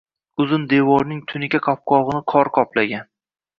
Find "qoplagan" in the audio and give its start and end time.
2.59-3.09